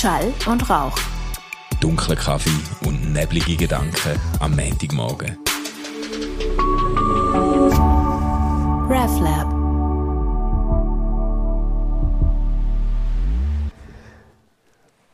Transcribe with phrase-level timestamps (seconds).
[0.00, 0.96] Schall und Rauch.
[1.78, 2.48] Dunkler Kaffee
[2.86, 5.36] und neblige Gedanken am Montagmorgen.
[8.88, 9.46] RefLab.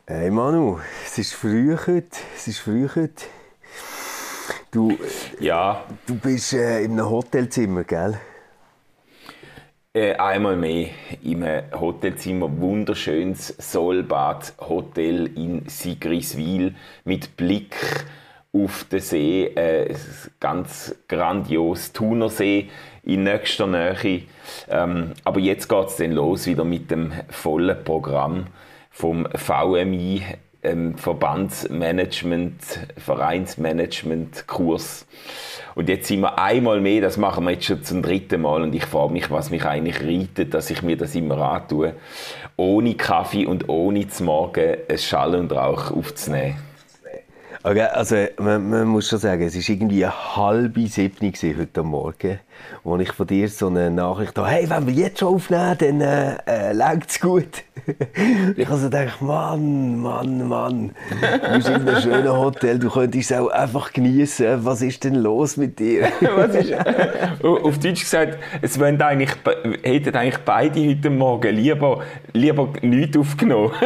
[0.06, 2.06] Hey Manu, es ist früh heute.
[2.36, 3.24] Es ist früh heute.
[4.70, 4.96] Du,
[5.40, 8.20] Ja, du bist äh, in einem Hotelzimmer, gell?
[9.96, 10.88] Äh, einmal mehr
[11.24, 11.42] im
[11.72, 12.50] Hotelzimmer.
[12.60, 17.74] Wunderschönes Solbad Hotel in Sigriswil mit Blick
[18.52, 19.46] auf den See.
[19.46, 19.94] Äh,
[20.38, 21.92] ganz grandios.
[21.94, 22.68] Thunersee
[23.04, 24.22] in nächster Nähe.
[24.68, 28.48] Ähm, aber jetzt geht es dann los wieder mit dem vollen Programm
[28.90, 30.22] vom VMI.
[30.62, 32.54] Ähm, Verbandsmanagement,
[32.96, 35.06] Vereinsmanagement-Kurs.
[35.74, 38.74] Und jetzt sind wir einmal mehr, das machen wir jetzt schon zum dritten Mal und
[38.74, 41.94] ich frage mich, was mich eigentlich reitet, dass ich mir das immer antue,
[42.56, 46.56] ohne Kaffee und ohne zu Morgen ein Schall und Rauch aufzunehmen.
[47.62, 52.38] Okay, also man, man muss schon sagen, es war irgendwie halb sieben gewesen heute Morgen,
[52.84, 56.00] wo ich von dir so eine Nachricht habe, hey, wenn wir jetzt schon aufnehmen, dann
[56.00, 57.64] äh, äh, läuft es gut.
[58.56, 60.90] ich also gedacht, Mann, Mann, Mann,
[61.20, 64.64] du bist in einem schönen Hotel, du könntest es auch einfach genießen.
[64.64, 66.08] Was ist denn los mit dir?
[66.20, 66.72] Was ist,
[67.42, 69.30] auf Deutsch gesagt, es wollen eigentlich,
[69.82, 72.00] hätten eigentlich beide heute Morgen lieber,
[72.32, 73.72] lieber nichts aufgenommen.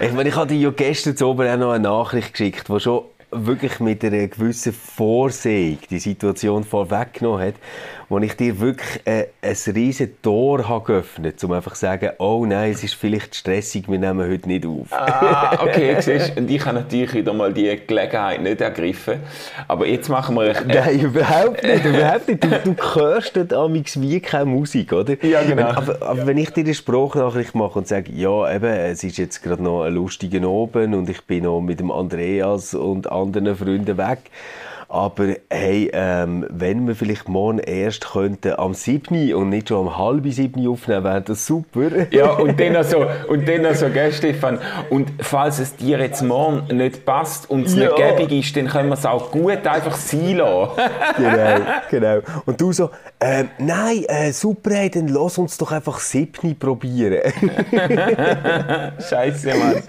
[0.00, 2.78] Ich meine, ich hatte dir ja gestern zu oben auch noch eine Nachricht geschickt, die
[2.78, 7.54] schon wirklich mit einer gewissen Vorsehung die Situation vorweggenommen hat,
[8.10, 12.44] wo ich dir wirklich äh, ein riesen Tor habe geöffnet, um einfach zu sagen, oh
[12.44, 14.88] nein, es ist vielleicht stressig, wir nehmen heute nicht auf.
[14.90, 19.20] Ah, okay, siehst Und ich habe natürlich wieder mal die Gelegenheit nicht ergriffen.
[19.68, 20.50] Aber jetzt machen wir...
[20.60, 22.44] Äh, Nein, überhaupt nicht, überhaupt nicht.
[22.44, 25.14] Du, du hörst dort amigs wie keine Musik, oder?
[25.24, 25.56] Ja, genau.
[25.56, 29.16] Wenn, aber, aber wenn ich dir eine Sprachnachricht mache und sage, ja, eben, es ist
[29.18, 33.56] jetzt gerade noch ein lustiger Abend und ich bin noch mit dem Andreas und anderen
[33.56, 34.18] Freunden weg,
[34.92, 39.32] aber hey, ähm, wenn wir vielleicht morgen erst könnten am 7.
[39.34, 40.66] und nicht schon am halb 7.
[40.66, 41.90] aufnehmen, wäre das super.
[42.10, 44.58] Ja, und dann also, und dann also, gell, Stefan?
[44.88, 47.84] Und falls es dir jetzt morgen nicht passt und es Ja.
[47.84, 50.72] nicht gäbig ist, dann können wir es auch gut einfach sein lassen.
[51.16, 52.18] genau, genau.
[52.46, 52.90] Und du so,
[53.20, 56.58] ähm, nein, äh, super, hey, dann lass uns doch einfach 7.
[56.58, 57.20] probieren.
[59.08, 59.82] Scheiße, Mann.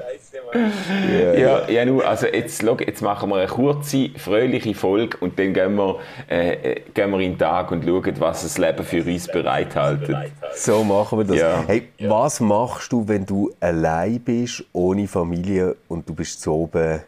[0.53, 5.53] Ja, ja, nu, also jetzt, schau, jetzt machen wir eine kurze, fröhliche Folge und dann
[5.53, 9.03] gehen wir, äh, äh, gehen wir in den Tag und schauen, was das Leben für
[9.03, 10.09] uns bereithält.
[10.53, 11.37] So machen wir das.
[11.37, 11.63] Ja.
[11.65, 17.01] Hey, was machst du, wenn du allein bist, ohne Familie und du bist zu oben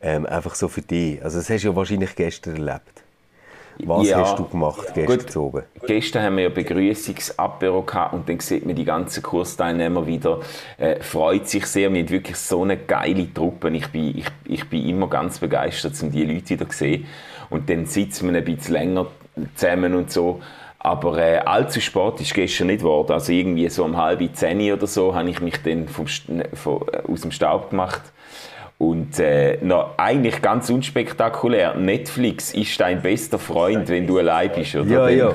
[0.00, 1.22] ähm, einfach so für dich?
[1.22, 2.97] Also das hast du ja wahrscheinlich gestern erlebt.
[3.84, 4.18] Was Ja.
[4.20, 5.06] hast du gemacht gestern
[5.52, 5.62] Gut.
[5.86, 10.40] Gestern haben wir ja Begrüßungsapero gehabt und dann sieht man die ganzen Kursteilnehmer wieder.
[10.78, 11.92] Äh, freut sich sehr.
[11.92, 13.70] Wir haben wirklich so eine geile Truppe.
[13.70, 17.06] Ich bin, ich, ich bin immer ganz begeistert, um die Leute wieder zu sehen.
[17.50, 19.06] Und dann sitzen wir ein bisschen länger
[19.54, 20.40] zusammen und so.
[20.80, 23.12] Aber äh, allzu spät ist gestern nicht geworden.
[23.12, 26.82] Also irgendwie so um halb zehn oder so habe ich mich dann vom, St- von,
[26.92, 28.02] äh, aus dem Staub gemacht.
[28.78, 31.74] Und äh, noch eigentlich ganz unspektakulär.
[31.74, 35.08] Netflix ist dein bester Freund, wenn du allein bist, oder?
[35.08, 35.34] Ja, ja.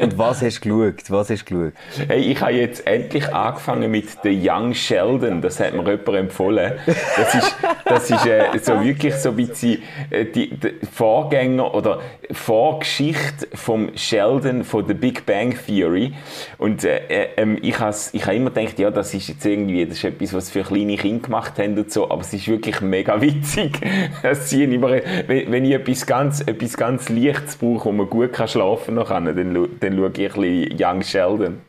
[0.00, 1.10] Und was hast du geschaut?
[1.10, 2.08] Was hast du geschaut?
[2.08, 5.40] Hey, ich habe jetzt endlich angefangen mit The Young Sheldon.
[5.42, 6.72] Das hat mir jemand empfohlen.
[7.16, 12.00] Das ist, das ist äh, so wirklich so ein bisschen äh, die, die Vorgänger oder
[12.30, 16.12] Vorgeschichte vom Sheldon von The Big Bang Theory.
[16.58, 19.84] Und äh, äh, ähm, ich habe ich hab immer gedacht, ja, das ist jetzt irgendwie
[19.84, 22.10] das ist etwas, was für kleine Kinder gemacht haben und so.
[22.10, 23.80] Aber es ist wirklich mega witzig.
[24.22, 24.90] Das immer,
[25.26, 29.24] wenn, wenn ich etwas ganz, etwas ganz Leichtes brauche, wo man gut kann schlafen kann,
[29.26, 31.60] dann, schau- dann schaue ich ein bisschen Young Sheldon.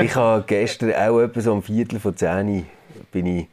[0.00, 2.66] Ich habe gestern auch etwa so um Viertel von zehn
[3.10, 3.46] bin ich,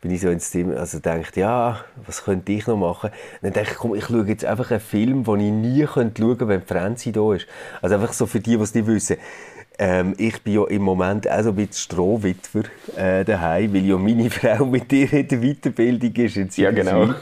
[0.00, 3.10] bin ich so ins Zimmer, also gedacht, ja, was könnte ich noch machen?
[3.10, 6.22] Und dann dachte ich, komm, ich schaue jetzt einfach einen Film, den ich nie könnte
[6.22, 7.46] schauen könnte, wenn Franzi da ist.
[7.80, 9.16] Also einfach so für die, die es nicht wissen.
[9.78, 12.64] Ähm, ich bin ja im Moment auch so ein bisschen Strohwitwer
[12.96, 16.36] äh, daheim, weil ja meine Frau mit dir in der Weiterbildung ist.
[16.36, 17.14] In Ja, genau.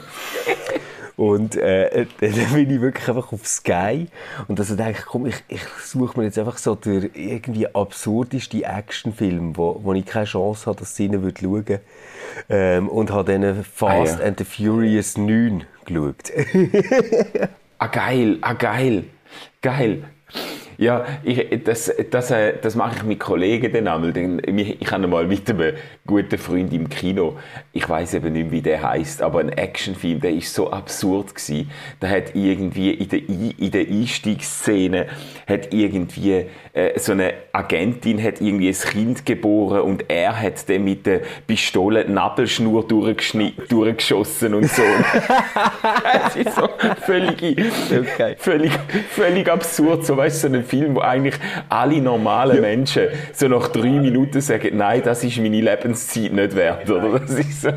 [1.21, 4.07] Und äh, dann bin ich wirklich einfach auf Sky.
[4.47, 8.63] Und also denke ich, komm, ich, ich suche mir jetzt einfach so den irgendwie absurdeste
[8.63, 11.79] Actionfilm, wo, wo ich keine Chance habe, dass sie ihn würde schauen
[12.49, 14.27] ähm, Und habe dann Fast Ah, ja.
[14.27, 16.15] and the Furious 9 geschaut.
[17.77, 19.05] Ah, geil, ah, geil,
[19.63, 20.03] geil.
[20.81, 24.17] Ja, ich, das, das, äh, das mache ich mit Kollegen dann einmal.
[24.17, 25.75] Ich ich habe mal mit einem
[26.07, 27.37] guten Freund im Kino,
[27.71, 31.35] ich weiß eben nicht mehr, wie der heißt, aber ein Actionfilm, der ist so absurd
[31.35, 31.69] gewesen.
[32.01, 33.19] Der hat irgendwie in der,
[33.59, 35.05] in der Einstiegsszene
[35.47, 40.83] hat irgendwie äh, so eine Agentin hat irgendwie ein Kind geboren und er hat dann
[40.83, 44.83] mit der Pistole die Nabelschnur durchgeschossen und so.
[46.27, 46.69] es ist so
[47.05, 47.57] völlig,
[47.91, 48.35] okay.
[48.37, 48.71] völlig,
[49.09, 50.05] völlig absurd.
[50.05, 51.35] So, weißt du, so ein Film, wo eigentlich
[51.67, 52.61] alle normalen ja.
[52.61, 57.19] Menschen so nach drei Minuten sagen, nein, das ist meine Lebenszeit nicht wert, oder?
[57.19, 57.71] Das ist so.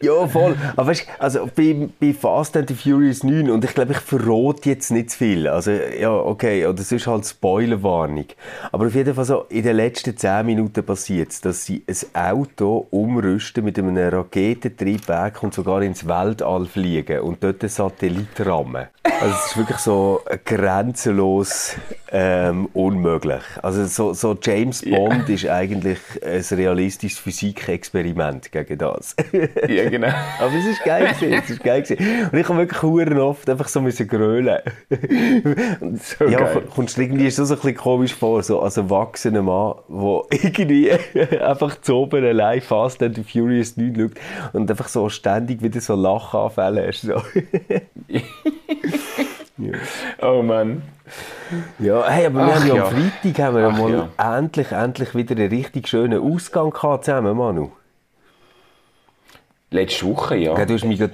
[0.00, 0.56] Ja, voll.
[0.76, 4.70] Aber weißt, also bei, bei Fast and the Furious 9, und ich glaube, ich verrate
[4.70, 5.48] jetzt nicht zu viel.
[5.48, 8.26] Also, ja, okay, oder es ist halt Spoilerwarnung.
[8.70, 12.32] Aber auf jeden Fall so, in den letzten 10 Minuten passiert es, dass sie ein
[12.32, 18.86] Auto umrüsten mit einem Raketentriebwerk und sogar ins Weltall fliegen und dort einen Satellit rammen.
[19.02, 21.74] Also, es ist wirklich so grenzenlos
[22.10, 23.42] ähm, unmöglich.
[23.62, 25.34] Also, so, so James Bond yeah.
[25.34, 29.14] ist eigentlich ein realistisches Physikexperiment gegen das.
[29.68, 30.08] ja, genau.
[30.38, 32.28] Aber es ist geil gewesen, es ist geil gewesen.
[32.32, 34.60] Und ich habe wirklich huren oft einfach so müssen grölen.
[34.90, 36.62] so ja, geil.
[36.74, 40.92] kommst du irgendwie so, so ein bisschen komisch vor, so als erwachsener Mann, der irgendwie
[41.40, 44.12] einfach zu oben allein Fast and Furious 9 schaut
[44.54, 47.02] und einfach so ständig wieder so Lachanfälle hast.
[47.02, 47.22] So.
[49.58, 49.72] ja.
[50.22, 50.82] Oh Mann.
[51.78, 54.36] Ja, hey, aber wir Ach, haben ja am Freitag haben wir Ach, mal ja.
[54.38, 57.70] endlich, endlich wieder einen richtig schönen Ausgang gehabt zusammen, Manu.
[59.70, 60.56] Letzte Woche, ja.
[60.56, 61.12] ja du hast mich grad,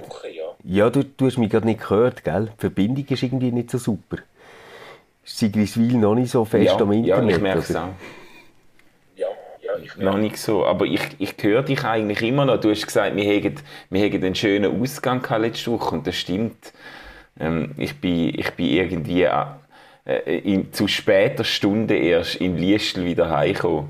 [0.63, 2.49] ja, du, du hast mich gerade nicht gehört, gell?
[2.53, 4.17] Die Verbindung ist irgendwie nicht so super.
[5.23, 7.29] Ist Sigriswil noch nicht so fest ja, am Internet?
[7.29, 7.89] Ja, ich merke es auch.
[9.15, 9.27] Ja,
[9.61, 12.59] ja, ich noch nicht so, aber ich, ich höre dich eigentlich immer noch.
[12.59, 13.55] Du hast gesagt, wir hätten,
[13.89, 16.73] wir hätten einen schönen Ausgang letzte Woche und das stimmt.
[17.39, 23.29] Ähm, ich, bin, ich bin irgendwie äh, in, zu später Stunde erst in Liestl wieder
[23.29, 23.89] heimgekommen.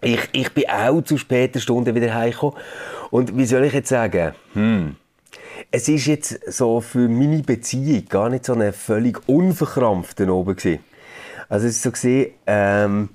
[0.00, 2.58] Ich, ich bin auch zu später Stunde wieder heimgekommen.
[3.10, 4.34] Und wie soll ich jetzt sagen?
[4.52, 4.96] Hm.
[5.70, 10.84] Es ist jetzt so für meine Beziehung gar nicht so eine völlig unverkrampfte oben gewesen.
[11.48, 13.08] Also es ist so gesehen, ähm,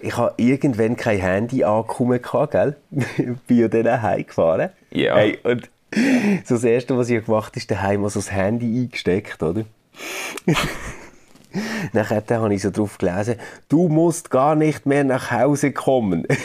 [0.00, 2.20] ich habe irgendwann kein Handy angekommen
[2.50, 2.76] gell?
[3.46, 4.70] bin ja dann heimgefahren.
[4.90, 5.16] Ja.
[5.16, 5.70] Hey, und
[6.44, 9.64] so das Erste, was ich gemacht habe, ist daheim so das Handy eingesteckt, oder?
[11.92, 13.36] Nachher habe ich so drauf gelesen,
[13.68, 16.26] du musst gar nicht mehr nach Hause kommen.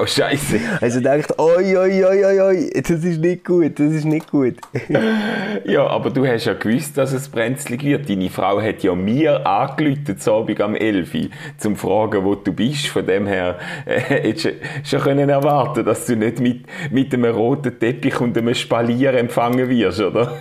[0.00, 0.60] Oh Scheiße.
[0.80, 4.54] Also dachte oi, oi, oi, oi, oi, das ist nicht gut, das ist nicht gut.
[5.64, 8.08] ja, aber du hast ja gewusst, dass es brenzlig wird.
[8.08, 11.20] Deine Frau hat ja mir angelötet, so Abend am 11 Uhr,
[11.56, 12.86] zum fragen, wo du bist.
[12.88, 14.52] Von dem her äh, hättest du
[14.84, 19.68] schon können erwarten dass du nicht mit, mit einem roten Teppich und einem Spalier empfangen
[19.68, 20.36] wirst, oder?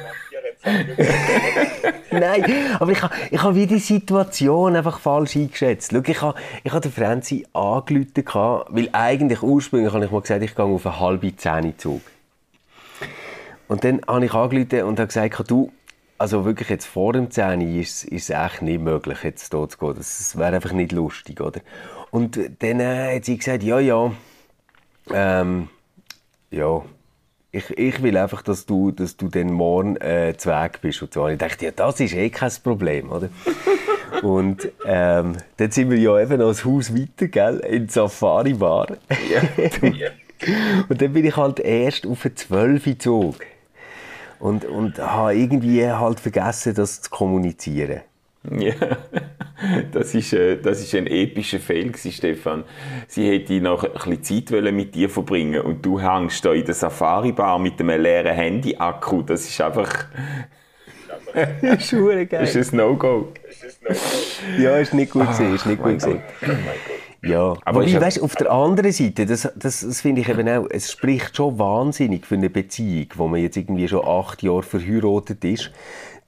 [2.20, 2.44] Nein,
[2.80, 5.92] aber ich habe ich ha wie die Situation einfach falsch eingeschätzt.
[5.92, 10.44] Schau, ich habe ich ha den Franzi angerufen, weil eigentlich ursprünglich habe ich mal gesagt,
[10.44, 12.02] ich gehe auf einen halben Zug.
[13.68, 15.72] Und dann habe ich angerufen und habe gesagt, du,
[16.18, 19.94] also wirklich jetzt vor dem 10 ist, es echt nicht möglich, jetzt hier zu gehen.
[19.96, 21.62] Das wäre einfach nicht lustig, oder?
[22.10, 24.12] Und dann äh, hat sie gesagt, ja, ja,
[25.14, 25.70] ähm,
[26.50, 26.82] ja,
[27.58, 31.02] ich, ich will einfach, dass du, dass du dann morgen äh, zu Weg bist.
[31.02, 31.28] Und so.
[31.28, 33.30] ich dachte, ja, das ist eh kein Problem, oder?
[34.22, 38.98] und ähm, dann sind wir ja eben noch das Haus weiter, gell, in die Safari-Bar.
[39.32, 39.42] Ja.
[40.90, 43.36] und dann bin ich halt erst auf den 12 Zug.
[44.40, 48.02] Und, und habe irgendwie halt vergessen, das zu kommunizieren.
[48.60, 48.74] Ja,
[49.92, 52.64] das ist, äh, das ist ein epischer Fail, Stefan.
[53.08, 56.76] Sie hätte noch ein bisschen Zeit mit dir verbringen und du hängst da in der
[56.76, 59.24] Safari-Bar mit einem leeren Handy-Akku.
[59.24, 60.06] Das ist einfach...
[61.34, 62.28] das ist geil.
[62.30, 63.34] Das ist ein No-Go.
[64.60, 66.22] ja, ist nicht gut gewesen, ist nicht gut gewesen.
[67.24, 70.68] Ja, aber Wobei, weißt, auf der anderen Seite, das, das, das finde ich eben auch,
[70.70, 75.44] es spricht schon wahnsinnig für eine Beziehung, wo man jetzt irgendwie schon acht Jahre verheiratet
[75.44, 75.72] ist,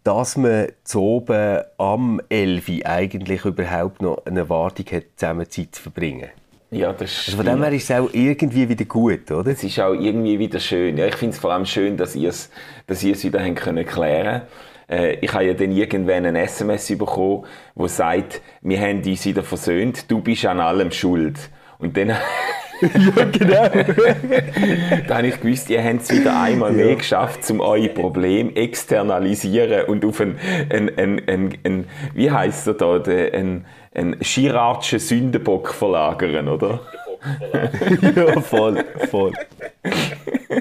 [0.03, 5.81] dass man zu oben am 11 eigentlich überhaupt noch eine Erwartung hat, zusammen Zeit zu
[5.81, 6.29] verbringen.
[6.71, 9.51] Ja, das also von dem her ist es auch irgendwie wieder gut, oder?
[9.51, 10.97] Es ist auch irgendwie wieder schön.
[10.97, 12.51] Ja, ich finde es vor allem schön, dass ihr es,
[12.85, 14.43] dass wieder haben können klären
[14.87, 19.41] äh, Ich habe ja dann irgendwann ein SMS bekommen, wo sagt, wir haben uns wieder
[19.41, 21.49] versöhnt, du bist an allem schuld.
[21.79, 22.09] Und dann
[22.81, 23.69] ja, genau.
[25.07, 26.85] da habe ich gewusst, ihr habt es wieder einmal ja.
[26.85, 30.37] mehr geschafft, um euer Problem externalisieren und auf einen,
[30.69, 36.79] einen, einen, einen, einen wie heisst er da, einen, einen Girardschen Sündenbock verlagern, oder?
[38.15, 39.33] ja, voll, voll.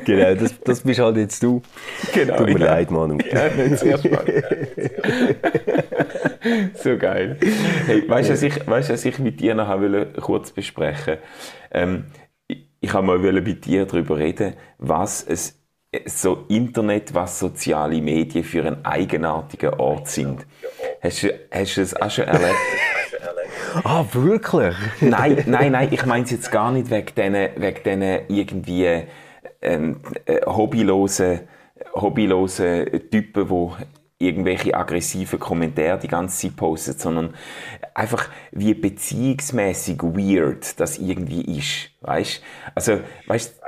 [0.04, 1.62] Genau, das, das bist halt jetzt du.
[2.12, 2.36] Genau.
[2.36, 2.66] Tut mir ja.
[2.66, 3.18] leid, Manu.
[3.32, 4.44] Ja, nicht sehr spannend.
[6.74, 7.38] so geil.
[7.86, 9.68] Hey, weißt du, was ich, weißt, was ich mit dir noch
[10.20, 11.18] kurz besprechen
[11.70, 12.04] ähm,
[12.46, 15.58] ich, ich habe mal mit dir darüber reden, was es
[16.06, 20.46] so Internet, was soziale Medien für einen eigenartigen Ort sind.
[21.00, 22.58] Hast du, hast du das auch schon erlebt?
[23.84, 24.74] Ah, wirklich?
[25.00, 29.04] nein, nein, nein, ich meine es jetzt gar nicht wegen diesen, wegen diesen irgendwie
[29.62, 31.40] ähm, äh, hobbylosen
[33.10, 37.34] Typen, die irgendwelche aggressiven Kommentare die ganze Zeit posten, sondern
[37.94, 42.42] einfach wie beziehungsmäßig weird das irgendwie ist, weißt?
[42.74, 43.60] Also, weißt,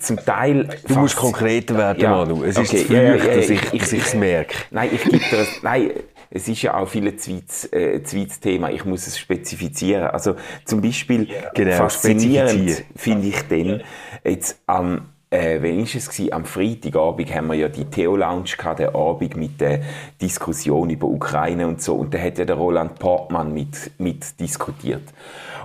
[0.00, 0.68] zum Teil.
[0.86, 2.44] Du musst konkreter werden, Ja, Manu.
[2.44, 4.54] Es okay, ist zu ja, ja, früh, ja, dass ich- ich, ich- ich es merke.
[4.70, 5.90] Nein, ich gebe dir das, nein,
[6.30, 8.70] es ist ja auch viel zweites, äh, zweites Thema.
[8.70, 10.04] Ich muss es spezifizieren.
[10.04, 10.34] Also,
[10.66, 13.82] zum Beispiel, Genau, faszinierend finde ich dann,
[14.22, 16.32] jetzt am, äh, wann ist es gewesen?
[16.32, 19.80] Am Freitagabend haben wir ja die Theo-Lounge gehabt, den Abend mit der
[20.20, 21.96] Diskussion über Ukraine und so.
[21.96, 25.02] Und da hat ja der Roland Portmann mit, mit diskutiert.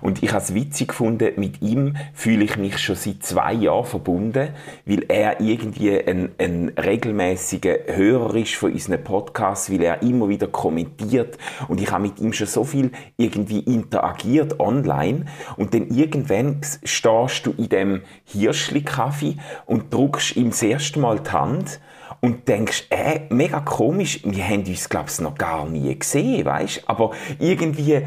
[0.01, 3.85] Und ich habe es witzig gefunden, mit ihm fühle ich mich schon seit zwei Jahren
[3.85, 4.49] verbunden,
[4.85, 10.47] weil er irgendwie ein, ein regelmäßiger Hörer ist von unseren Podcasts, weil er immer wieder
[10.47, 11.37] kommentiert
[11.67, 15.25] und ich habe mit ihm schon so viel irgendwie interagiert online
[15.57, 21.31] und dann irgendwann stehst du in dem Hirschli-Kaffee und druckst ihm das erste Mal die
[21.31, 21.79] Hand
[22.21, 26.83] und denkst, äh, mega komisch, wir haben uns, glaube ich, noch gar nie gesehen, weißt?
[26.87, 28.03] Aber irgendwie äh,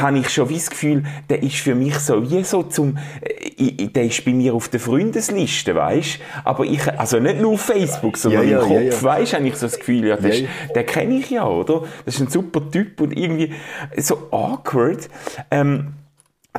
[0.00, 3.86] habe ich schon wie das Gefühl, der ist für mich so wie so zum, äh,
[3.88, 6.18] der ist bei mir auf der Freundesliste, weißt?
[6.44, 9.34] Aber ich, also nicht nur auf Facebook, sondern Ja, ja, im Kopf, ja, weißt?
[9.34, 11.84] Habe ich so das Gefühl, ja, ist- der kenne ich ja, oder?
[12.04, 13.52] Das ist ein super Typ und irgendwie
[13.96, 15.08] so awkward,
[15.50, 15.94] ähm,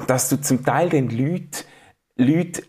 [0.07, 1.49] dass du zum Teil den Leuten,
[2.15, 2.63] Leute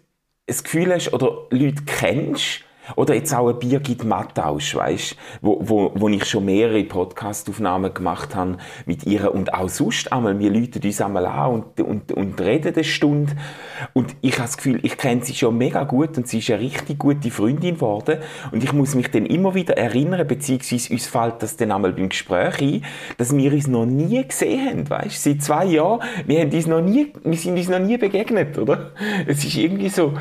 [0.47, 2.65] das Gefühl hast oder Leute kennst,
[2.97, 8.35] oder jetzt auch ein Birgit Mattausch, weißt, wo, wo, wo ich schon mehrere Podcastaufnahmen gemacht
[8.35, 9.33] habe mit ihr.
[9.35, 13.33] Und auch sonst einmal, wir Leute uns einmal an und, und, und reden eine Stunde.
[13.93, 16.61] Und ich habe das Gefühl, ich kenne sie schon mega gut und sie ist eine
[16.61, 18.19] richtig gute Freundin geworden.
[18.53, 22.09] Und ich muss mich dann immer wieder erinnern, beziehungsweise uns fällt das dann einmal beim
[22.09, 22.85] Gespräch ein,
[23.19, 26.81] dass wir uns noch nie gesehen haben, weißt, seit zwei Jahren, wir, haben uns noch
[26.81, 28.93] nie, wir sind uns noch nie begegnet, oder?
[29.27, 30.15] Es ist irgendwie so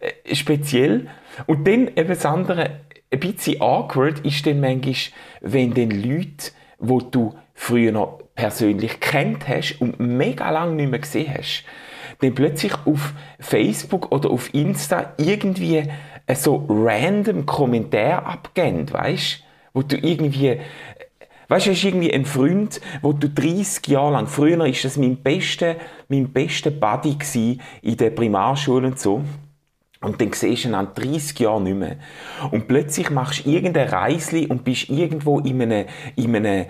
[0.00, 1.08] äh, speziell
[1.46, 4.94] und dann eben das andere, ein bisschen awkward ist dann manchmal,
[5.40, 11.00] wenn dann Leute, wo du früher noch persönlich kennt hast und mega lange nicht mehr
[11.00, 11.64] gesehen hast,
[12.20, 15.84] dann plötzlich auf Facebook oder auf Insta irgendwie
[16.26, 19.42] äh, so random Kommentar abgeben, weißt?
[19.72, 20.58] Wo du irgendwie
[21.48, 25.16] Weißt du, ist irgendwie ein Freund, wo du 30 Jahre lang, früher war das mein
[25.16, 25.76] bester,
[26.08, 29.22] mein bester Buddy in der Primarschule und so.
[30.06, 31.96] Und dann siehst du ihn an 30 Jahren nicht mehr.
[32.52, 36.66] Und plötzlich machst du irgendein Reisli und bist irgendwo in einem, in einem, äh,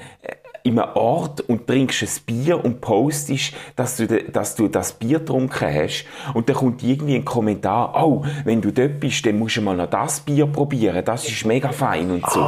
[0.63, 5.19] in einem Ort und trinkst ein Bier und postest, dass du, dass du das Bier
[5.19, 6.07] getrunken hast.
[6.33, 9.77] Und dann kommt irgendwie ein Kommentar, oh, wenn du dort bist, dann musst du mal
[9.77, 12.41] noch das Bier probieren, das ist mega fein und so.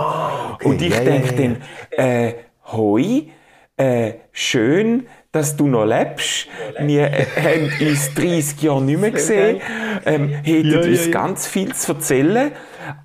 [0.65, 1.57] Und ich ja, denke ja, dann,
[1.91, 2.35] äh,
[2.73, 3.29] hoi,
[3.77, 6.47] äh, schön, dass du noch lebst.
[6.81, 9.61] Wir haben uns 30 Jahre nicht mehr gesehen,
[10.07, 11.11] ähm, hätten Ja, ja, uns ja.
[11.13, 12.53] ganz viel zu erzählen,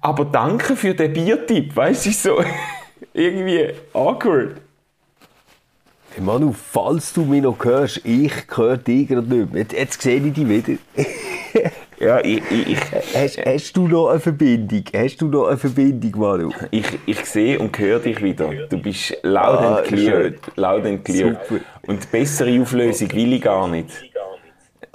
[0.02, 2.44] aber danke für den Biertipp, weißt du, ist so
[3.14, 4.62] irgendwie awkward.
[6.16, 9.64] Hey Manu, falls du mich noch hörst, ich höre dich gerade nicht mehr.
[9.64, 10.78] Jetzt, jetzt sehe ich dich wieder.
[12.04, 12.78] Ja, ich, ich,
[13.16, 14.84] Hast, hast du noch eine Verbindung?
[14.96, 16.52] Hast du noch eine Verbindung, Manu?
[16.72, 18.50] ich, ich sehe und höre dich wieder.
[18.70, 20.32] Du bist laut Ah, and clear.
[20.56, 21.40] Laut and clear.
[21.50, 21.64] Super.
[21.88, 23.90] Und bessere Auflösung will ich gar nicht.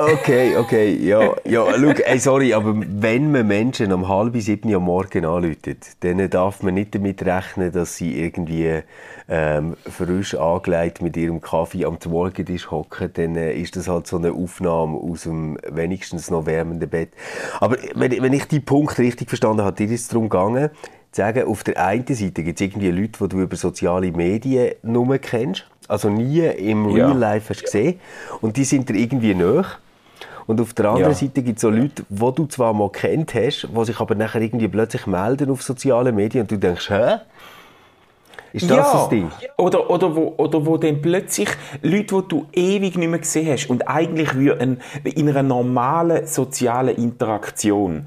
[0.01, 4.85] Okay, okay, ja, ja, schau, ey, sorry, aber wenn man Menschen um halb sieben am
[4.85, 5.67] Morgen anruft,
[6.05, 8.83] dann darf man nicht damit rechnen, dass sie irgendwie
[9.29, 14.19] ähm, frisch angelegt mit ihrem Kaffee am Morgentisch hocken, dann äh, ist das halt so
[14.19, 17.09] eine Aufnahme aus dem wenigstens noch wärmenden Bett.
[17.59, 20.71] Aber wenn, wenn ich die Punkt richtig verstanden habe, dir ist es darum gegangen,
[21.11, 24.75] zu sagen, auf der einen Seite gibt es irgendwie Leute, die du über soziale Medien
[24.85, 27.09] nur kennst, also nie im Ja.
[27.09, 27.99] Real Life hast gesehen,
[28.41, 29.65] und die sind dir irgendwie näher.
[30.49, 31.15] Und auf der anderen Ja.
[31.15, 34.41] Seite gibt es so Leute, die du zwar mal kennt hast, die sich aber nachher
[34.41, 37.19] irgendwie plötzlich melden auf sozialen Medien und du denkst, hä?
[38.55, 39.31] Ist das das Ding?
[39.59, 41.51] Oder, oder, wo, oder wo dann plötzlich
[41.83, 46.27] Leute, die du ewig nicht mehr gesehen hast und eigentlich würde ein, in einer normalen
[46.27, 48.07] sozialen Interaktion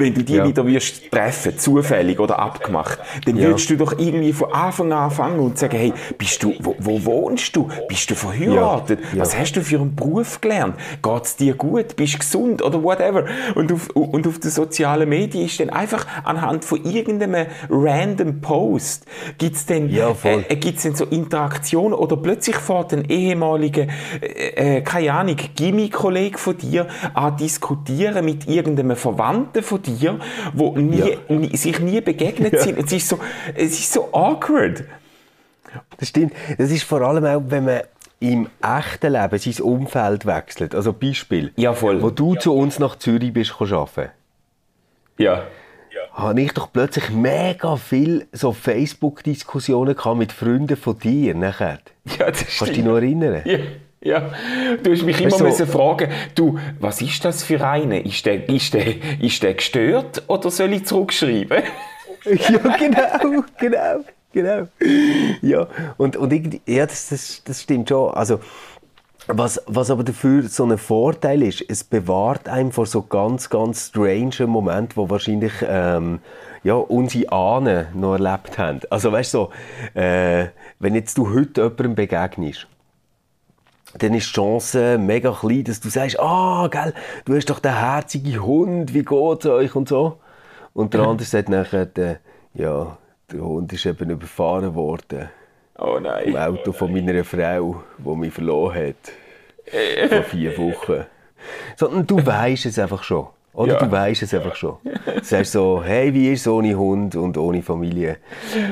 [0.00, 0.46] wenn du die Ja.
[0.46, 3.48] wieder wirst treffen, zufällig oder abgemacht, dann Ja.
[3.48, 7.04] würdest du doch irgendwie von Anfang an anfangen und sagen, hey, bist du, wo, wo
[7.04, 7.68] wohnst du?
[7.88, 9.00] Bist du verheiratet?
[9.12, 9.20] Ja.
[9.20, 10.74] Was hast du für einen Beruf gelernt?
[11.02, 11.96] Geht's dir gut?
[11.96, 12.62] Bist du gesund?
[12.62, 13.24] Oder whatever.
[13.54, 19.04] Und auf, und auf den sozialen Medien ist dann einfach anhand von irgendeinem random Post
[19.38, 20.44] gibt's dann, Ja, voll.
[20.48, 23.86] äh, gibt's dann so Interaktionen oder plötzlich fährt ein ehemaliger,
[24.20, 29.89] äh, äh, keine Ahnung, Gimmi-Kollege von dir an diskutieren mit irgendeinem Verwandten von dir,
[30.54, 31.06] wo nie, Ja.
[31.28, 32.78] nie, sich nie begegnet sind.
[32.78, 33.18] Es ist so,
[33.54, 34.84] es ist so awkward.
[35.98, 36.32] Das stimmt.
[36.58, 37.80] Das ist vor allem auch, wenn man
[38.18, 40.74] im echten Leben sein Umfeld wechselt.
[40.74, 42.02] Also Beispiel, Ja, voll.
[42.02, 44.10] wo du zu uns nach Zürich bist arbeiten,
[45.16, 45.44] Ja.
[46.12, 51.78] habe ich doch plötzlich mega viel so Facebook-Diskussionen mit Freunden von dir nachher.
[52.18, 52.88] Ja, das Kannst du dich stimmt.
[52.88, 53.42] noch erinnern?
[53.44, 53.58] Ja,
[54.02, 54.30] ja.
[54.82, 58.00] Du hast mich immer du, müssen fragen, du, was ist das für eine?
[58.00, 61.62] Ist der, ist der, ist der gestört oder soll ich zurückschreiben?
[62.24, 64.68] ja, genau, genau, genau.
[65.42, 65.66] Ja,
[65.96, 68.12] und, und irgendwie, ja, das, das, das stimmt schon.
[68.14, 68.40] Also,
[69.26, 73.88] was, was aber dafür so ein Vorteil ist, es bewahrt einem vor so ganz, ganz
[73.88, 76.20] strange Momenten, wo wahrscheinlich ähm,
[76.64, 78.80] ja, unsere Ahnen noch erlebt haben.
[78.90, 79.38] Also weißt du,
[79.94, 80.46] so, äh,
[80.78, 82.66] wenn jetzt du heute jemandem begegnest,
[83.98, 86.94] dann ist die Chance mega klein, dass du sagst, ah, gell,
[87.24, 90.18] du hast doch den herzigen Hund, wie geht's euch und so.
[90.72, 92.16] Und der andere sagt nachher, äh,
[92.54, 92.96] ja,
[93.30, 95.28] der Hund ist eben überfahren worden
[95.78, 96.36] Oh im nein.
[96.36, 100.10] Auto von meiner Frau, die mich verloren hat.
[100.10, 101.06] Vor vier Wochen.
[101.76, 103.28] Sondern du weißt es einfach schon.
[103.52, 103.78] Oder Ja.
[103.80, 104.76] du weißt es einfach schon.
[104.84, 108.18] Du sagst so, hey, wie ist es ohne Hund und ohne Familie?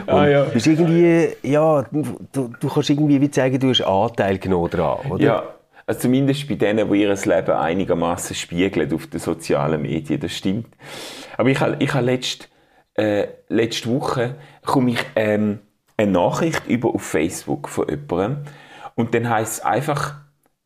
[0.06, 0.44] Und Ah, ja.
[0.44, 5.22] bist irgendwie, ja, du, du kannst irgendwie wie zeigen, du hast Anteil genommen daran, oder?
[5.24, 5.42] Ja,
[5.86, 10.66] also zumindest bei denen, die ihr Leben einigermaßen spiegeln auf den sozialen Medien, das stimmt.
[11.36, 12.48] Aber ich habe ich habe letzt,
[12.94, 15.58] äh, letzte Woche komme ich ähm,
[15.96, 18.44] eine Nachricht über auf Facebook von jemandem
[18.94, 20.16] und dann heißt es einfach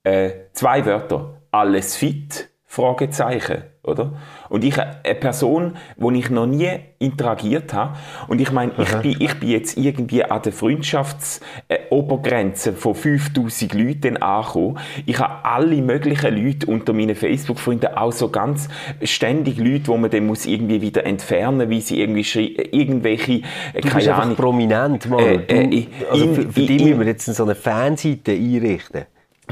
[0.05, 4.13] äh, zwei Wörter, alles fit, Fragezeichen, oder?
[4.49, 6.71] Und ich, eine Person, wo ich noch nie
[7.01, 7.97] interagiert habe,
[8.29, 14.17] und ich meine, ich bin, ich bin jetzt irgendwie an der Freundschaftsobergrenze von 5000 Leuten
[14.19, 14.79] angekommen.
[15.07, 18.69] Ich habe alle möglichen Leute unter meinen Facebook-Freunden, auch so ganz
[19.03, 22.23] ständig Leute, wo man dann muss irgendwie wieder entfernen, wie sie irgendwie
[22.73, 23.43] irgendwelche,
[23.75, 25.19] äh, Du keine Ahnung, prominent, Mann.
[25.21, 28.31] Äh, äh, ich- also in- für, für in- dich müssen wir jetzt so eine Fanseite
[28.33, 29.03] einrichten.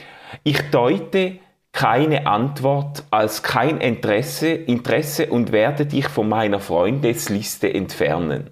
[0.44, 1.38] ich deute
[1.72, 8.50] keine Antwort als kein Interesse, Interesse und werde dich von meiner Freundesliste entfernen.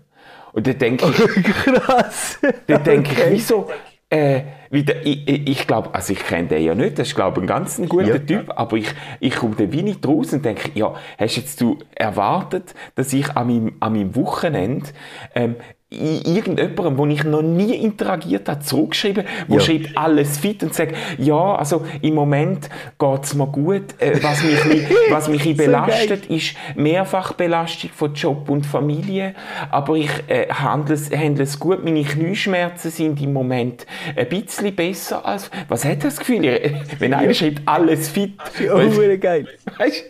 [0.52, 2.38] Und dann denke ich, Krass.
[2.66, 3.68] dann denke ich, wieso?
[4.11, 7.46] Äh, wieder, ich ich, glaube, also ich kenne den ja nicht, das ist glaube ein
[7.46, 8.18] ganz ein guter Ja.
[8.18, 8.88] Typ, aber ich,
[9.20, 13.37] ich komme dann wie nicht raus und denke, ja, hast jetzt du erwartet, dass ich
[13.37, 14.88] an meinem, an meinem Wochenende
[15.35, 15.57] ähm,
[15.90, 19.61] irgendjemandem, wo ich noch nie interagiert habe, zurückschreiben, wo Ja.
[19.61, 24.59] schreibt alles fit und sagt, ja, also im Moment geht's mir gut, äh, was mich,
[25.11, 29.35] was mich bisschen So belastet, ist Mehrfachbelastung von Job und Familie,
[29.70, 31.83] aber ich äh, handle, es, handle es gut.
[31.85, 35.51] Meine Knieschmerzen sind im Moment ein bisschen besser als...
[35.68, 36.38] Was hat das Gefühl?
[36.98, 38.33] Wenn einer schreibt, alles fit.
[38.62, 39.46] Ja, hure geil.
[39.79, 40.05] Weißt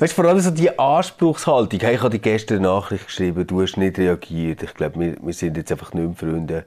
[0.00, 1.78] Weißt du, vor allem so die Anspruchshaltung.
[1.80, 4.62] Hey, ich habe dir gestern eine Nachricht geschrieben, du hast nicht reagiert.
[4.62, 6.64] Ich glaube, wir, wir sind jetzt einfach nicht mehr Freunde.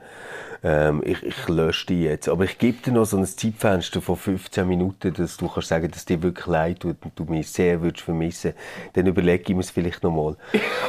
[0.64, 2.30] Ähm, ich, ich lösche dich jetzt.
[2.30, 5.92] Aber ich gebe dir noch so ein Zeitfenster von 15 Minuten, dass du kannst sagen,
[5.92, 8.54] dass dir wirklich leid tut und du mich sehr würdest vermissen.
[8.94, 10.38] Dann überlege ich mir es vielleicht nochmal.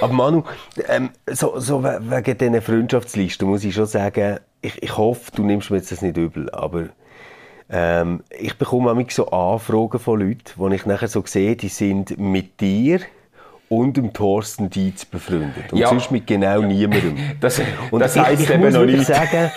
[0.00, 0.44] Aber Manu,
[0.88, 5.42] ähm, so, so we- wegen diesen Freundschaftslisten muss ich schon sagen, ich, ich hoffe, du
[5.42, 6.84] nimmst mir jetzt das nicht übel, aber
[7.70, 12.18] ähm, ich bekomme manchmal so Anfragen von Leuten, wo ich nachher so sehe, die sind
[12.18, 13.00] mit dir
[13.68, 15.72] und dem Thorsten Dietz befreundet.
[15.72, 15.88] Und Ja.
[15.88, 17.16] sonst mit genau niemandem.
[17.40, 19.06] Das, Und das ich, heisst ich eben noch nicht.
[19.06, 19.50] sagen,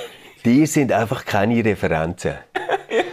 [0.46, 2.34] die sind einfach keine Referenzen.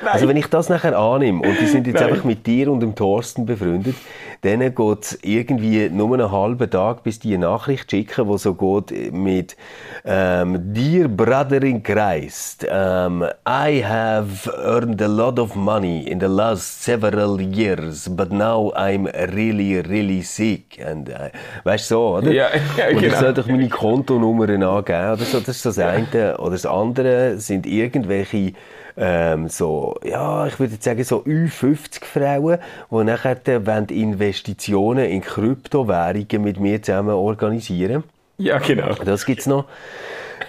[0.04, 2.10] Also wenn ich das nachher annehme und die sind jetzt Nein.
[2.10, 3.96] einfach mit dir und dem Thorsten befreundet,
[4.42, 8.54] dann geht es irgendwie nur einen halben Tag, bis die eine Nachricht schicken, die so
[8.54, 9.56] geht mit
[10.04, 16.26] ähm, Dear Brother in Christ, um, I have earned a lot of money in the
[16.26, 20.78] last several years, but now I'm really, really sick.
[20.84, 21.30] And, äh,
[21.64, 22.30] weißt du so, oder?
[22.30, 23.20] Ja, ja, und ich genau.
[23.20, 25.40] soll doch meine Kontonummern angeben oder so.
[25.40, 26.36] Das ist das eine.
[26.38, 28.52] Oder das andere sind irgendwelche
[28.96, 32.58] ähm, so ja, ich würde sagen, so Ü50 Frauen,
[32.90, 38.04] die nachher dann Investitionen in Kryptowährungen mit mir zusammen organisieren.
[38.38, 38.94] Ja, genau.
[39.04, 39.66] Das gibt's noch.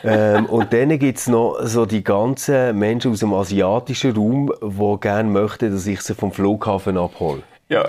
[0.04, 5.00] ähm, und dann gibt es noch so die ganzen Menschen aus dem asiatischen Raum, die
[5.00, 7.44] gerne möchten, dass ich sie vom Flughafen abhole.
[7.70, 7.86] Ja.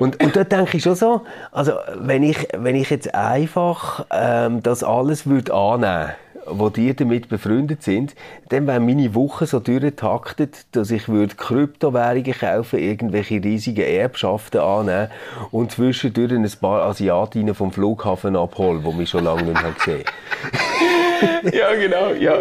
[0.00, 4.62] Und, und dort denke ich schon so, also wenn ich, wenn ich jetzt einfach ähm,
[4.62, 6.14] das alles würde annehmen
[6.46, 8.14] wo die damit befreundet sind,
[8.48, 15.08] dann wäre meine Woche so durchgetaktet, dass ich würde Kryptowährungen kaufen, irgendwelche riesigen Erbschaften annehmen
[15.50, 20.04] und zwischendurch ein paar Asiatinnen vom Flughafen abholen, die mich schon lange nicht mehr gesehen
[21.52, 22.34] ja, genau, ja.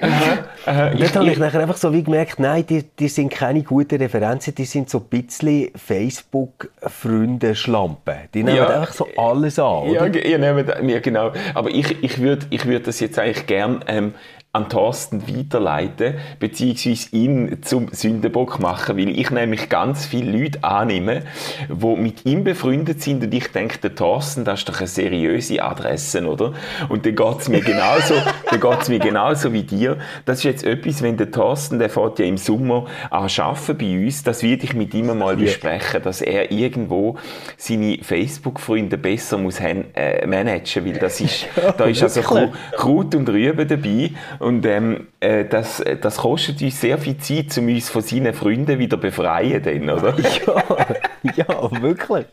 [0.00, 0.90] Aha, aha.
[0.90, 3.96] Und dort habe ich nachher einfach so wie gemerkt, nein, die, die sind keine guten
[3.96, 8.14] Referenzen, die sind so ein bisschen Facebook-Freunde-Schlampen.
[8.34, 8.68] Die nehmen ja.
[8.68, 10.26] einfach so alles an, oder?
[10.26, 11.32] Ja, nehmt, ja genau.
[11.54, 14.12] Aber ich, ich würde ich würd das jetzt eigentlich gern ähm,
[14.56, 21.24] an Thorsten weiterleiten, beziehungsweise ihn zum Sündenbock machen, weil ich nämlich ganz viele Leute annehme,
[21.68, 25.62] die mit ihm befreundet sind und ich denke, der Thorsten, das ist doch eine seriöse
[25.62, 26.54] Adresse, oder?
[26.88, 28.14] Und dann geht es mir genauso,
[28.50, 29.98] dann geht's mir genauso wie dir.
[30.24, 34.04] Das ist jetzt etwas, wenn der Thorsten, der fährt ja im Sommer an arbeiten bei
[34.04, 37.16] uns, das würde ich mit ihm mal besprechen, dass er irgendwo
[37.58, 43.68] seine Facebook-Freunde besser muss äh, managen, weil das ist, da ist also Kraut und Rüben
[43.68, 44.10] dabei
[44.46, 48.78] und ähm, äh, das, das kostet uns sehr viel Zeit, um uns von seinen Freunden
[48.78, 50.14] wieder befreien, dann, oder?
[50.46, 52.26] ja, ja, wirklich.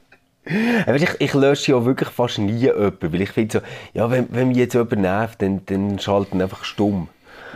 [0.46, 4.50] Ich, ich lösche ja wirklich fast nie jemanden, weil ich finde so, ja, wenn, wenn
[4.50, 7.08] mich jetzt jemand nervt, dann, dann schalten einfach stumm.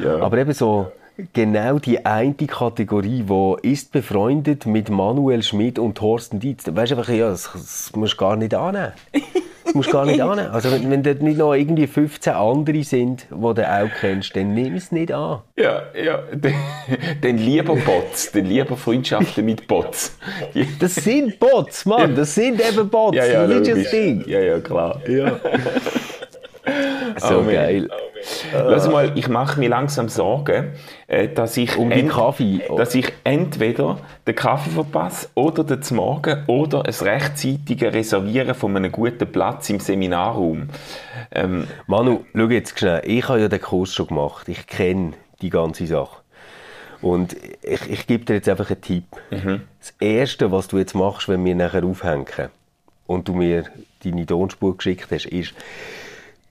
[0.04, 0.22] Ja.
[0.22, 0.92] Aber eben so,
[1.34, 6.64] genau die eine Kategorie, die ist befreundet mit Manuel Schmidt und Thorsten Dietz.
[6.66, 8.94] Weißt du einfach, ja, das, das musst du gar nicht annehmen.
[9.78, 10.50] Musst du gar nicht annehmen.
[10.50, 14.56] Also wenn, wenn dort nicht noch irgendwie 15 andere sind, die du auch kennst, dann
[14.56, 15.42] nimm es nicht an.
[15.56, 16.20] Ja, ja.
[17.22, 20.18] Dann lieber Bots, dann lieber Freundschaften mit Bots.
[20.80, 23.18] Das sind Bots, Mann, das sind eben Bots.
[23.18, 24.24] Ja, ja, das ist das Ding.
[24.28, 25.02] Ja, ja, klar.
[25.08, 25.40] Ja.
[27.18, 27.54] So Amen.
[27.54, 27.90] geil.
[28.54, 30.74] Lass mal, ich mache mir langsam Sorgen,
[31.08, 32.62] äh, dass ich, um ent Kaffee.
[32.76, 38.92] dass ich entweder den Kaffee verpasse oder den Morgen oder ein rechtzeitiges Reservieren von einem
[38.92, 40.70] guten Platz im Seminarraum.
[41.32, 43.02] Ähm, Manu, schau jetzt schnell.
[43.06, 44.48] Ich habe ja den Kurs schon gemacht.
[44.50, 46.18] Ich kenne die ganze Sache.
[47.02, 49.06] Und ich, ich gebe dir jetzt einfach einen Tipp.
[49.30, 49.62] Mhm.
[49.80, 52.50] Das Erste, was du jetzt machst, wenn wir nachher aufhängen
[53.06, 53.66] und du mir
[54.04, 55.54] deine Tonspur geschickt hast, ist,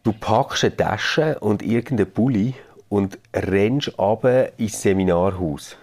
[0.07, 2.55] Du packst eine Tasche und irgendeinen Pulli
[2.89, 5.77] und rennst runter ins Seminarhaus.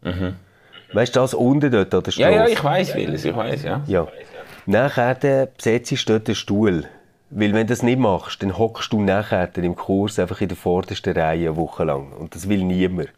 [0.00, 0.34] Mhm.
[0.92, 2.28] Weißt du, das unten dort an der Straße?
[2.28, 3.84] Ja, ja, ich weiß vieles, ich weiß, ja.
[3.86, 4.08] ja.
[4.66, 6.88] Nachher besetzt du dort einen Stuhl.
[7.30, 10.56] Weil wenn du das nicht machst, dann hockst du nachher im Kurs einfach in der
[10.56, 12.10] vordersten Reihe eine Woche lang.
[12.14, 13.10] Und das will niemand.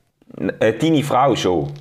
[0.60, 1.72] Äh, deine Frau schon?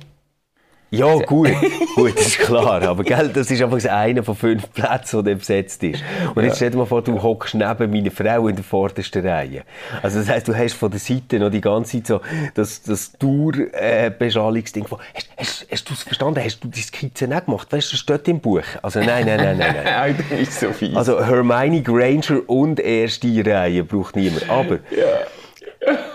[0.98, 1.50] Ja, gut,
[1.96, 2.82] gut, das ist klar.
[2.82, 6.02] Aber gell, das ist einfach einer von fünf Plätzen, der besetzt ist.
[6.34, 9.62] Und jetzt stell dir mal vor, du hockst neben meiner Frau in der vordersten Reihe.
[10.02, 12.20] Also das heisst, du hast von der Seite noch die ganze Zeit so
[12.54, 16.42] das, das Dauerbeschallungsding von, hast, hast, hast du es verstanden?
[16.44, 17.72] Hast du die Skizze nicht gemacht?
[17.72, 18.62] Weißt du, das steht im Buch.
[18.82, 19.76] Also nein, nein, nein, nein.
[19.84, 20.24] nein.
[20.30, 20.96] das ist so fies.
[20.96, 24.48] Also Hermione Granger und erste Reihe braucht niemand.
[24.48, 24.78] Aber...
[24.90, 25.04] Ja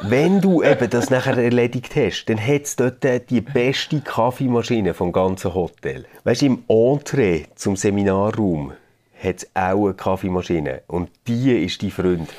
[0.09, 5.11] wenn du eben das nachher erledigt hast, dann hat es dort die beste Kaffeemaschine vom
[5.11, 6.05] ganzen Hotel.
[6.23, 8.73] Weißt du, im Entree zum Seminarraum
[9.21, 10.81] hat es auch eine Kaffeemaschine.
[10.87, 12.29] Und die ist dein Freund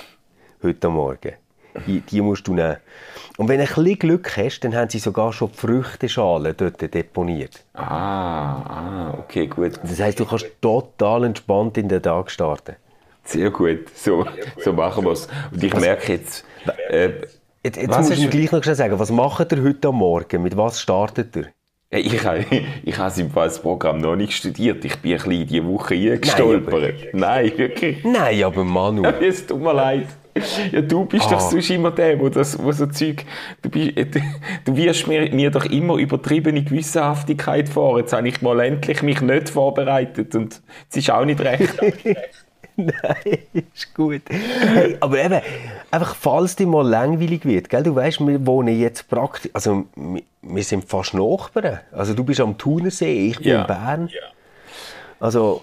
[0.62, 1.32] heute Morgen.
[1.86, 2.78] Die, die musst du nehmen.
[3.36, 6.80] Und wenn du ein bisschen Glück hast, dann haben sie sogar schon die Früchteschalen dort
[6.82, 7.64] deponiert.
[7.74, 9.78] Ah, ah, okay, gut.
[9.82, 12.76] Das heisst, du kannst total entspannt in den Tag starten.
[13.22, 14.26] Sehr gut, so,
[14.58, 15.28] so machen wir es.
[15.52, 16.44] Und ich merke jetzt...
[16.88, 17.10] Äh,
[17.62, 20.42] jetzt jetzt musst du mir gleich noch sagen, was macht ihr heute am Morgen?
[20.42, 21.46] Mit was startet ihr?
[21.92, 22.44] Ich habe,
[22.84, 24.84] ich habe das Programm noch nicht studiert.
[24.84, 27.12] Ich bin ein bisschen diese Woche eingestolpert.
[27.12, 28.04] Nein, Nein, wirklich.
[28.04, 29.02] Nein, aber Manu.
[29.02, 30.06] Ja, es tut mir leid.
[30.70, 31.30] Ja, du bist ah.
[31.30, 33.24] doch sonst immer der, wo, das, wo so Zeug...
[33.60, 33.92] Du, bist,
[34.64, 37.98] du wirst mir, mir doch immer übertriebene Gewissenhaftigkeit vor.
[37.98, 41.74] Jetzt habe ich mal endlich mich nicht vorbereitet und es ist auch nicht recht.
[43.02, 43.38] Nein,
[43.74, 44.22] ist gut.
[45.00, 45.40] Aber eben,
[45.90, 47.82] einfach falls dir mal langweilig wird, gell?
[47.82, 49.86] du weißt, wir wohnen jetzt praktisch, also
[50.42, 51.80] wir sind fast Nachbarn.
[51.92, 53.60] Also du bist am Thunersee, ich bin ja.
[53.62, 54.08] in Bern.
[54.08, 54.20] Ja.
[55.20, 55.62] Also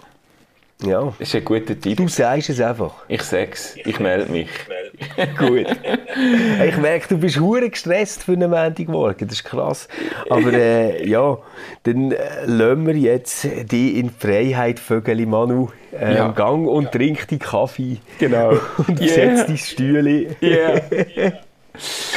[0.83, 1.13] ja.
[1.17, 1.97] Das ist ein guter Tipp.
[1.97, 2.93] Du sagst es einfach.
[3.07, 3.75] Ich sag's.
[3.83, 4.49] Ich melde mich.
[5.37, 5.65] Gut.
[6.65, 9.27] ich merke, du bist hure gestresst für einen Montagmorgen.
[9.27, 9.87] Das ist krass.
[10.29, 11.37] Aber äh, ja,
[11.83, 16.27] dann äh, lassen wir jetzt die in Freiheit, Vögeli Manu, äh, ja.
[16.29, 17.97] Gang und trink die Kaffee.
[18.19, 18.49] Genau.
[18.87, 19.09] Und yeah.
[19.09, 20.35] setz die Stühle.
[20.41, 20.81] Yeah.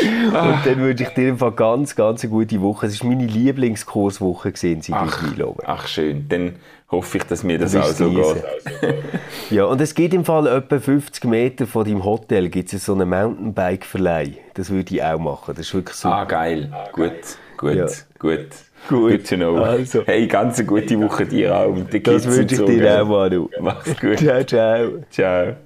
[0.01, 2.87] Und dann wünsche ich dir einfach ganz, ganz eine gute Woche.
[2.87, 6.57] Es war meine Lieblingskurswoche gesehen, seit Ach, ich ach schön, dann
[6.91, 8.43] hoffe ich, dass mir das auch so geht.
[9.51, 12.93] Ja, und es gibt im Fall etwa 50 Meter von deinem Hotel gibt es so
[12.95, 14.35] einen Mountainbike-Verleih.
[14.55, 15.55] Das würde ich auch machen.
[15.57, 16.15] Das ist wirklich super.
[16.15, 16.73] Ah, geil.
[16.93, 17.11] Gut,
[17.57, 17.87] gut, Ja.
[18.19, 18.47] gut.
[18.89, 19.09] Gut.
[19.11, 19.57] Good to know.
[19.57, 20.03] Also.
[20.07, 21.75] Hey, ganz eine gute Woche dir auch.
[21.75, 23.49] Mit den das wünsche ich und so, dir auch, Manu.
[23.61, 24.19] Mach's gut.
[24.19, 24.91] Ciao, ciao.
[25.11, 25.57] Ciao.